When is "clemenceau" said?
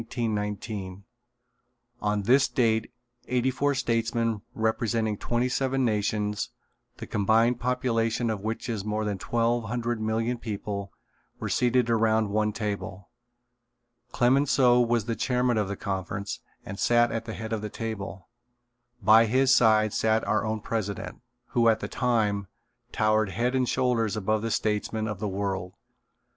14.11-14.81